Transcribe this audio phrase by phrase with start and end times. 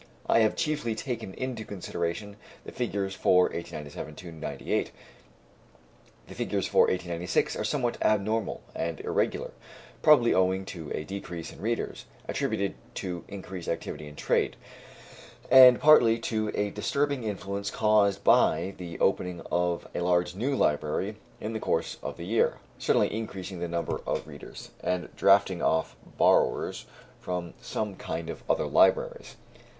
[0.25, 4.91] (I have chiefly taken into consideration the figures for 1897 98;
[6.27, 9.51] the figures for 1896 are somewhat abnormal and irregular,
[10.01, 14.55] probably owing to a decrease in readers, attributed to increased activity in trade,
[15.51, 21.17] and partly to a disturbing influence caused by the opening of a large new library
[21.39, 25.95] in the course of the year, suddenly increasing the number of readers, and drafting off
[26.17, 26.87] borrowers
[27.19, 29.35] from some of the other libraries.)